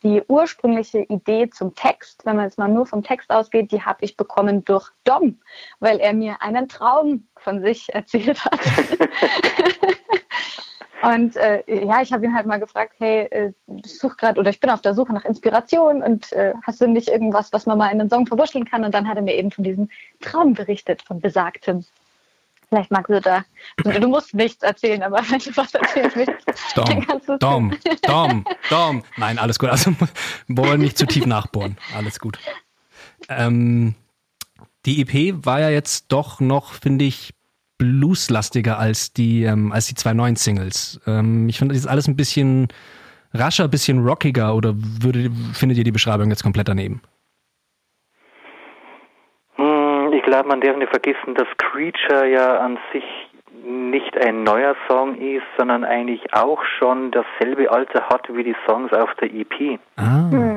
[0.03, 4.05] Die ursprüngliche Idee zum Text, wenn man jetzt mal nur vom Text ausgeht, die habe
[4.05, 5.39] ich bekommen durch Dom,
[5.79, 8.61] weil er mir einen Traum von sich erzählt hat.
[11.03, 13.53] Und äh, ja, ich habe ihn halt mal gefragt, hey, äh,
[13.85, 16.87] ich suche gerade oder ich bin auf der Suche nach Inspiration und äh, hast du
[16.87, 18.85] nicht irgendwas, was man mal in einen Song verwurschteln kann?
[18.85, 21.85] Und dann hat er mir eben von diesem Traum berichtet, von besagtem.
[22.69, 23.45] Vielleicht magst du da,
[23.83, 27.77] du musst nichts erzählen, aber wenn du was erzählen willst, Dom, dann kannst du Dom,
[28.03, 29.03] Dom, Dom.
[29.17, 29.71] Nein, alles gut.
[29.71, 29.93] Also
[30.47, 31.77] wollen nicht zu tief nachbohren.
[31.97, 32.39] Alles gut.
[33.29, 33.97] Ähm,
[34.87, 37.35] die EP war ja jetzt doch noch, finde ich,
[37.83, 41.01] blueslastiger als die, ähm, als die zwei neuen Singles.
[41.07, 42.69] Ähm, ich finde, das ist alles ein bisschen
[43.35, 47.03] rascher, ein bisschen rockiger oder würde, findet ihr die Beschreibung jetzt komplett daneben?
[49.57, 53.05] Hm, ich glaube, man darf nicht vergessen, dass Creature ja an sich
[53.65, 58.93] nicht ein neuer Song ist, sondern eigentlich auch schon dasselbe Alter hat wie die Songs
[58.93, 59.79] auf der EP.
[59.97, 60.29] Ah.
[60.31, 60.52] Mhm.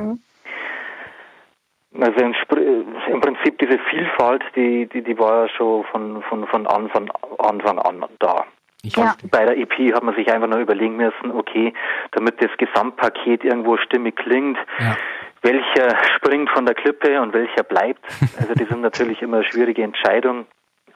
[2.00, 7.10] Also im Prinzip diese Vielfalt, die, die, die war ja schon von, von, von Anfang,
[7.38, 8.44] Anfang an da.
[8.82, 9.16] Ja.
[9.30, 11.72] Bei der EP hat man sich einfach nur überlegen müssen, okay,
[12.12, 14.96] damit das Gesamtpaket irgendwo stimmig klingt, ja.
[15.42, 18.04] welcher springt von der Klippe und welcher bleibt.
[18.38, 20.46] Also die sind natürlich immer eine schwierige Entscheidung,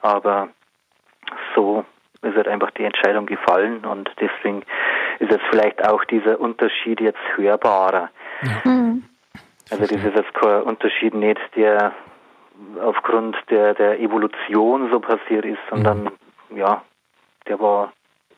[0.01, 0.49] aber
[1.55, 1.83] so
[2.21, 4.61] ist halt einfach die Entscheidung gefallen und deswegen
[5.19, 8.09] ist jetzt vielleicht auch dieser Unterschied jetzt hörbarer.
[8.43, 8.71] Ja.
[8.71, 9.03] Mhm.
[9.69, 11.93] Also das ist jetzt kein Unterschied nicht, der
[12.83, 16.09] aufgrund der, der Evolution so passiert ist, sondern
[16.49, 16.57] mhm.
[16.57, 16.83] ja,
[17.47, 17.93] der war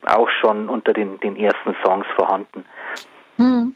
[0.06, 2.66] auch schon unter den, den ersten Songs vorhanden.
[3.38, 3.76] Mhm.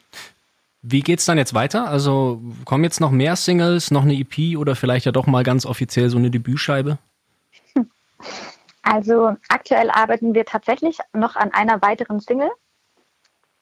[0.81, 1.89] Wie geht's dann jetzt weiter?
[1.89, 5.65] Also kommen jetzt noch mehr Singles, noch eine EP oder vielleicht ja doch mal ganz
[5.65, 6.97] offiziell so eine Debütscheibe?
[8.89, 12.49] Also aktuell arbeiten wir tatsächlich noch an einer weiteren Single.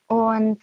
[0.07, 0.59] Und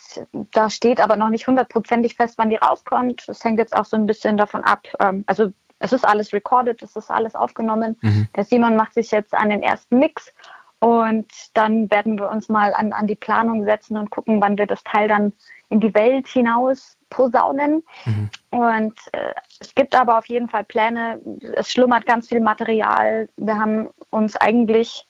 [0.53, 3.25] da steht aber noch nicht hundertprozentig fest, wann die rauskommt.
[3.27, 4.87] Das hängt jetzt auch so ein bisschen davon ab.
[5.01, 7.97] Ähm, also es ist alles recorded, es ist alles aufgenommen.
[8.03, 8.29] Mhm.
[8.37, 10.33] Der Simon macht sich jetzt an den ersten Mix
[10.79, 14.67] und dann werden wir uns mal an, an die Planung setzen und gucken, wann wir
[14.67, 15.33] das Teil dann
[15.69, 17.85] in die Welt hinaus posaunen.
[18.05, 18.31] Mhm.
[18.51, 21.21] Und äh, es gibt aber auf jeden Fall Pläne.
[21.55, 23.29] Es schlummert ganz viel Material.
[23.37, 25.07] Wir haben uns eigentlich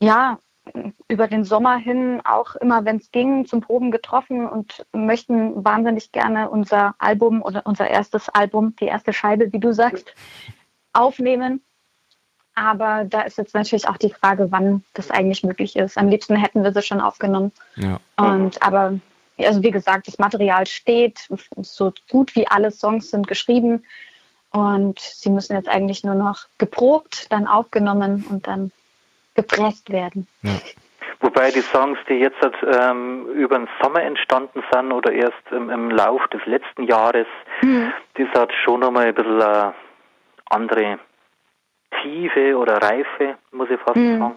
[0.00, 0.38] ja
[1.08, 6.12] über den Sommer hin auch immer, wenn es ging, zum Proben getroffen und möchten wahnsinnig
[6.12, 10.14] gerne unser Album oder unser erstes Album, die erste Scheibe, wie du sagst,
[10.92, 11.62] aufnehmen.
[12.54, 15.98] Aber da ist jetzt natürlich auch die Frage, wann das eigentlich möglich ist.
[15.98, 17.52] Am liebsten hätten wir sie schon aufgenommen.
[17.76, 18.00] Ja.
[18.16, 18.98] Und aber
[19.38, 21.28] also wie gesagt, das Material steht,
[21.60, 23.84] so gut wie alle Songs sind geschrieben
[24.50, 28.72] und sie müssen jetzt eigentlich nur noch geprobt, dann aufgenommen und dann
[29.36, 30.26] gepresst werden.
[30.42, 30.52] Ja.
[31.20, 32.36] Wobei die Songs, die jetzt
[32.80, 37.26] ähm, über den Sommer entstanden sind oder erst im, im Lauf des letzten Jahres,
[37.62, 37.92] mhm.
[38.14, 39.74] das hat schon nochmal ein bisschen eine
[40.50, 40.98] andere
[42.02, 44.18] Tiefe oder Reife, muss ich fast mhm.
[44.18, 44.34] sagen.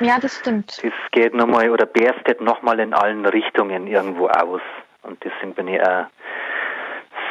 [0.00, 0.82] Ja, das stimmt.
[0.82, 4.62] Das geht nochmal oder berstet nochmal in allen Richtungen irgendwo aus.
[5.02, 6.06] Und deswegen bin ich auch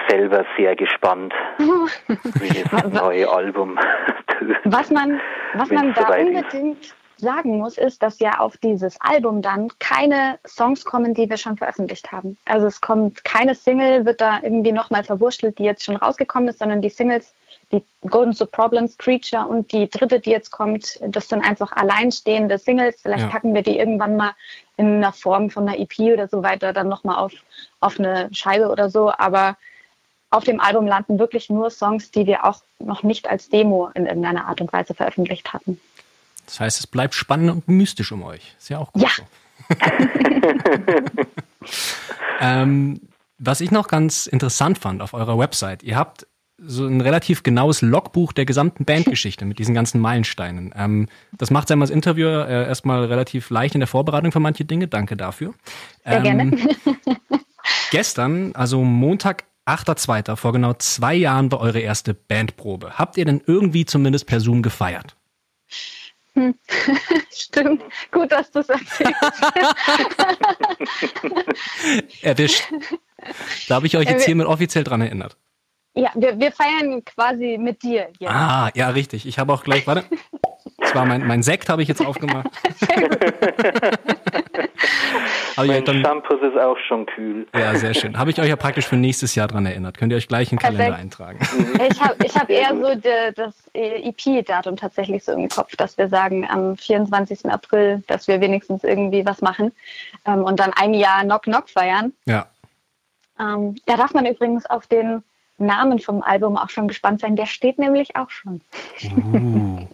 [0.08, 3.78] selber sehr gespannt, wie das neue Album
[4.28, 4.60] tönt.
[4.66, 5.20] Was man,
[5.54, 6.96] was man da unbedingt ist.
[7.18, 11.58] sagen muss, ist, dass ja auf dieses Album dann keine Songs kommen, die wir schon
[11.58, 12.38] veröffentlicht haben.
[12.46, 16.60] Also es kommt keine Single, wird da irgendwie nochmal verwurschtelt, die jetzt schon rausgekommen ist,
[16.60, 17.34] sondern die Singles,
[17.72, 22.58] die Golden to Problems, Creature und die dritte, die jetzt kommt, das sind einfach alleinstehende
[22.58, 23.02] Singles.
[23.02, 23.30] Vielleicht ja.
[23.30, 24.34] packen wir die irgendwann mal
[24.78, 27.34] in einer Form von einer EP oder so weiter dann nochmal auf,
[27.80, 29.12] auf eine Scheibe oder so.
[29.12, 29.58] Aber
[30.34, 34.08] auf dem Album landen wirklich nur Songs, die wir auch noch nicht als Demo in
[34.08, 35.80] irgendeiner Art und Weise veröffentlicht hatten.
[36.46, 38.56] Das heißt, es bleibt spannend und mystisch um euch.
[38.58, 39.04] Ist ja auch gut.
[39.04, 39.10] Ja.
[39.10, 39.24] So.
[42.42, 43.00] ähm,
[43.38, 47.82] was ich noch ganz interessant fand auf eurer Website, ihr habt so ein relativ genaues
[47.82, 50.74] Logbuch der gesamten Bandgeschichte mit diesen ganzen Meilensteinen.
[50.76, 54.66] Ähm, das macht einmal als Interviewer äh, erstmal relativ leicht in der Vorbereitung für manche
[54.66, 54.88] Dinge.
[54.88, 55.54] Danke dafür.
[56.04, 56.58] Sehr ähm, gerne.
[57.92, 60.36] gestern, also Montag 8.2.
[60.36, 62.98] vor genau zwei Jahren war eure erste Bandprobe.
[62.98, 65.16] Habt ihr denn irgendwie zumindest per Zoom gefeiert?
[66.34, 66.56] Hm.
[67.32, 67.84] Stimmt.
[68.12, 69.14] Gut, dass du es erzählst.
[72.22, 72.64] Erwischt.
[73.68, 75.38] Da habe ich euch jetzt hiermit offiziell dran erinnert.
[75.96, 78.10] Ja, wir, wir feiern quasi mit dir.
[78.20, 78.32] Jetzt.
[78.32, 79.28] Ah, ja, richtig.
[79.28, 80.06] Ich habe auch gleich, warte.
[80.78, 82.48] Das war mein, mein Sekt, habe ich jetzt aufgemacht.
[85.56, 87.48] Aber mein dann, Shampoos ist auch schon kühl.
[87.56, 88.18] Ja, sehr schön.
[88.18, 89.98] Habe ich euch ja praktisch für nächstes Jahr dran erinnert.
[89.98, 91.40] Könnt ihr euch gleich einen Kalender eintragen.
[91.90, 96.08] Ich habe ich hab eher so de, das EP-Datum tatsächlich so im Kopf, dass wir
[96.08, 97.46] sagen am 24.
[97.46, 99.72] April, dass wir wenigstens irgendwie was machen
[100.26, 102.14] ähm, und dann ein Jahr Knock Knock feiern.
[102.26, 102.48] Ja.
[103.40, 105.24] Ähm, da darf man übrigens auf den
[105.58, 107.36] Namen vom Album auch schon gespannt sein.
[107.36, 108.62] Der steht nämlich auch schon.
[109.04, 109.88] Uh.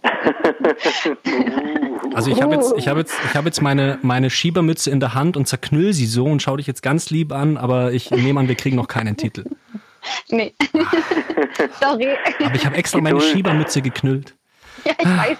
[2.14, 5.14] also ich habe jetzt, ich habe jetzt, ich habe jetzt meine, meine Schiebermütze in der
[5.14, 8.40] Hand und zerknüll sie so und schaue dich jetzt ganz lieb an, aber ich nehme
[8.40, 9.44] an, wir kriegen noch keinen Titel.
[10.28, 10.54] Nee.
[11.80, 12.08] Sorry.
[12.44, 14.34] Aber ich habe extra meine Schiebermütze geknüllt.
[14.84, 15.38] Ja, ich weiß.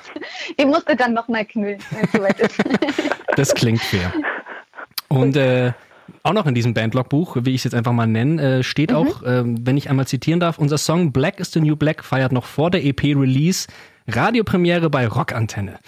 [0.58, 2.56] Die musste dann nochmal knüllen, wenn es soweit ist.
[3.36, 4.12] Das klingt fair.
[5.08, 5.72] Und äh,
[6.22, 8.96] auch noch in diesem Bandlog-Buch, wie ich es jetzt einfach mal nenne, äh, steht mhm.
[8.96, 12.32] auch, äh, wenn ich einmal zitieren darf, unser Song Black is the New Black feiert
[12.32, 13.68] noch vor der EP-Release
[14.06, 15.78] Radiopremiere bei Rockantenne.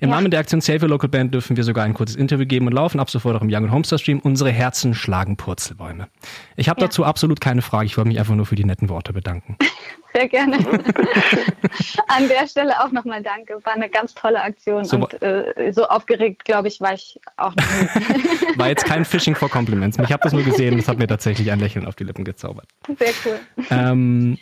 [0.00, 0.16] Im ja.
[0.16, 2.72] Namen der Aktion Save Your Local Band dürfen wir sogar ein kurzes Interview geben und
[2.72, 4.20] laufen ab sofort auch im Young Homestar Stream.
[4.20, 6.08] Unsere Herzen schlagen Purzelbäume.
[6.56, 6.86] Ich habe ja.
[6.86, 7.86] dazu absolut keine Frage.
[7.86, 9.56] Ich wollte mich einfach nur für die netten Worte bedanken.
[10.14, 10.58] Sehr gerne.
[12.08, 13.54] An der Stelle auch nochmal danke.
[13.64, 17.54] War eine ganz tolle Aktion so, und äh, so aufgeregt, glaube ich, war ich auch
[17.56, 18.58] noch nie.
[18.58, 19.98] War jetzt kein Fishing for Compliments.
[19.98, 20.76] Ich habe das nur gesehen.
[20.76, 22.66] Das hat mir tatsächlich ein Lächeln auf die Lippen gezaubert.
[22.98, 23.40] Sehr cool.
[23.70, 24.38] Ähm,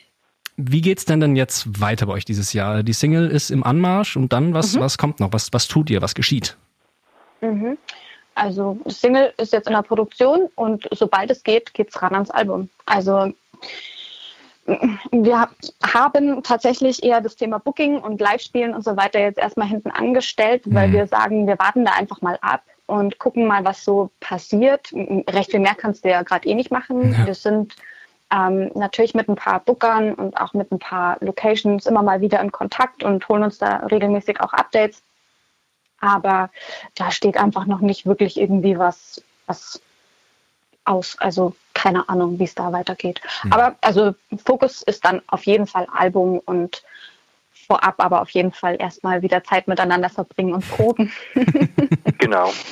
[0.69, 2.83] wie geht's denn denn jetzt weiter bei euch dieses Jahr?
[2.83, 4.81] Die Single ist im Anmarsch und dann, was, mhm.
[4.81, 5.33] was kommt noch?
[5.33, 6.03] Was, was tut ihr?
[6.03, 6.57] Was geschieht?
[7.41, 7.79] Mhm.
[8.35, 12.69] Also, Single ist jetzt in der Produktion und sobald es geht, geht's ran ans Album.
[12.87, 13.33] Also,
[15.11, 15.49] wir
[15.83, 20.63] haben tatsächlich eher das Thema Booking und Live-Spielen und so weiter jetzt erstmal hinten angestellt,
[20.67, 20.93] weil mhm.
[20.93, 24.93] wir sagen, wir warten da einfach mal ab und gucken mal, was so passiert.
[25.31, 27.13] Recht viel mehr kannst du ja gerade eh nicht machen.
[27.13, 27.27] Ja.
[27.27, 27.75] Wir sind
[28.33, 32.41] ähm, natürlich mit ein paar Bookern und auch mit ein paar Locations immer mal wieder
[32.41, 35.03] in Kontakt und holen uns da regelmäßig auch Updates.
[36.01, 36.51] Aber
[36.95, 39.81] da steht einfach noch nicht wirklich irgendwie was, was
[40.85, 41.17] aus.
[41.19, 43.21] Also keine Ahnung, wie es da weitergeht.
[43.43, 43.53] Mhm.
[43.53, 44.15] Aber also
[44.45, 46.83] Fokus ist dann auf jeden Fall Album und
[47.53, 51.13] vorab aber auf jeden Fall erstmal wieder Zeit miteinander verbringen und proben.
[52.19, 52.53] genau.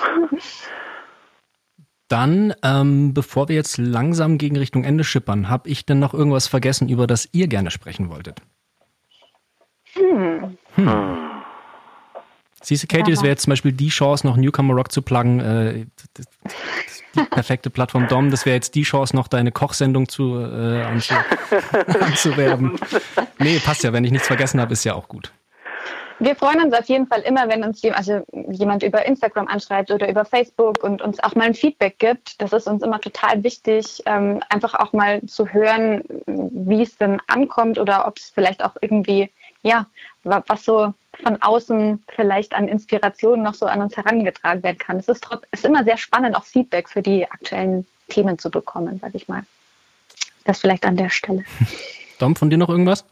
[2.09, 6.47] Dann, ähm, bevor wir jetzt langsam gegen Richtung Ende schippern, habe ich denn noch irgendwas
[6.47, 8.40] vergessen, über das ihr gerne sprechen wolltet?
[9.92, 10.57] Hm.
[10.75, 11.29] hm.
[12.62, 15.40] Siehst du, Katie, das wäre jetzt zum Beispiel die Chance, noch Newcomer Rock zu pluggen.
[15.40, 15.87] Äh,
[17.14, 21.14] die perfekte Plattform Dom, das wäre jetzt die Chance, noch deine Kochsendung zu äh, anzu
[22.01, 22.79] anzuwerben.
[23.38, 25.33] Nee, passt ja, wenn ich nichts vergessen habe, ist ja auch gut.
[26.21, 30.09] Wir freuen uns auf jeden Fall immer, wenn uns also jemand über Instagram anschreibt oder
[30.09, 32.41] über Facebook und uns auch mal ein Feedback gibt.
[32.43, 37.23] Das ist uns immer total wichtig, ähm, einfach auch mal zu hören, wie es denn
[37.29, 39.31] ankommt oder ob es vielleicht auch irgendwie,
[39.63, 39.87] ja,
[40.25, 44.97] was so von außen vielleicht an Inspiration noch so an uns herangetragen werden kann.
[44.99, 48.99] Es ist, trotz, ist immer sehr spannend, auch Feedback für die aktuellen Themen zu bekommen,
[49.01, 49.43] sage ich mal.
[50.45, 51.45] Das vielleicht an der Stelle.
[52.19, 53.05] Dom, von dir noch irgendwas?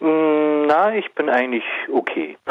[0.00, 2.36] Mm, na, ich bin eigentlich okay.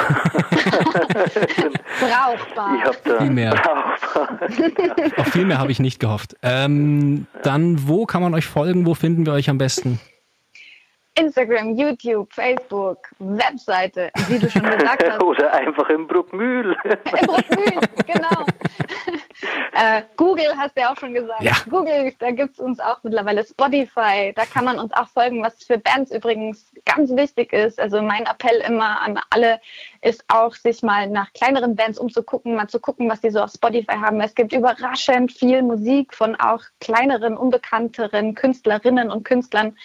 [2.00, 2.76] brauchbar.
[2.76, 3.52] Ich hab da viel mehr.
[3.52, 4.40] Brauchbar.
[5.18, 6.36] Auf viel mehr habe ich nicht gehofft.
[6.42, 8.86] Ähm, dann, wo kann man euch folgen?
[8.86, 10.00] Wo finden wir euch am besten?
[11.18, 15.24] Instagram, YouTube, Facebook, Webseite, wie du schon gesagt hast.
[15.24, 16.78] Oder einfach im Bruckmühl.
[16.84, 18.46] Im Bruckmühl, genau.
[19.74, 21.42] äh, Google hast du ja auch schon gesagt.
[21.42, 21.54] Ja.
[21.70, 24.32] Google, da gibt es uns auch mittlerweile Spotify.
[24.36, 27.80] Da kann man uns auch folgen, was für Bands übrigens ganz wichtig ist.
[27.80, 29.60] Also mein Appell immer an alle
[30.02, 33.52] ist auch, sich mal nach kleineren Bands umzugucken, mal zu gucken, was die so auf
[33.52, 34.22] Spotify haben.
[34.22, 39.76] Es gibt überraschend viel Musik von auch kleineren, unbekannteren Künstlerinnen und Künstlern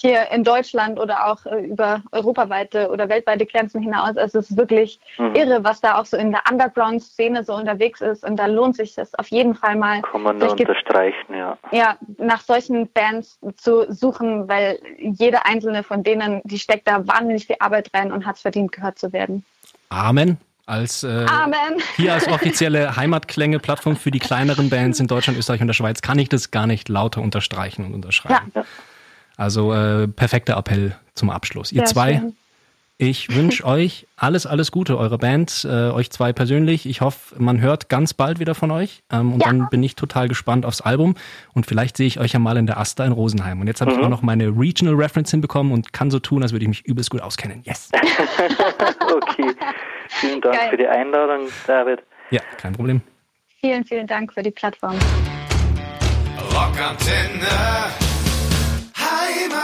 [0.00, 4.16] hier in Deutschland oder auch äh, über europaweite oder weltweite Grenzen hinaus.
[4.16, 5.34] Es ist wirklich mhm.
[5.34, 8.24] irre, was da auch so in der Underground-Szene so unterwegs ist.
[8.24, 10.02] Und da lohnt sich das auf jeden Fall mal.
[10.02, 11.58] Kann man nur unterstreichen, ja.
[11.72, 17.46] Ja, nach solchen Bands zu suchen, weil jede einzelne von denen, die steckt da wahnsinnig
[17.46, 19.44] viel Arbeit rein und hat es verdient, gehört zu werden.
[19.88, 21.82] Amen als äh, Amen.
[21.96, 26.18] hier als offizielle Heimatklänge-Plattform für die kleineren Bands in Deutschland, Österreich und der Schweiz kann
[26.18, 28.52] ich das gar nicht lauter unterstreichen und unterschreiben.
[28.54, 28.64] Ja.
[29.38, 31.70] Also äh, perfekter Appell zum Abschluss.
[31.70, 32.36] Ihr Sehr zwei, schön.
[32.98, 36.86] ich wünsche euch alles, alles Gute, eure Band, äh, euch zwei persönlich.
[36.86, 39.04] Ich hoffe, man hört ganz bald wieder von euch.
[39.12, 39.46] Ähm, und ja.
[39.46, 41.14] dann bin ich total gespannt aufs Album.
[41.54, 43.60] Und vielleicht sehe ich euch ja mal in der Asta in Rosenheim.
[43.60, 44.00] Und jetzt habe mhm.
[44.00, 46.84] ich auch noch meine Regional Reference hinbekommen und kann so tun, als würde ich mich
[46.84, 47.62] übelst gut auskennen.
[47.64, 47.90] Yes.
[49.00, 49.54] okay.
[50.08, 50.70] Vielen Dank Geil.
[50.70, 52.00] für die Einladung, David.
[52.30, 53.02] Ja, kein Problem.
[53.60, 54.96] Vielen, vielen Dank für die Plattform.
[56.52, 58.07] Rockantenne.